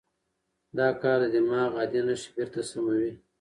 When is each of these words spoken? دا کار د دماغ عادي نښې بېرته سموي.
دا 0.77 0.87
کار 1.01 1.19
د 1.23 1.25
دماغ 1.35 1.69
عادي 1.79 2.01
نښې 2.07 2.29
بېرته 2.35 2.61
سموي. 2.69 3.11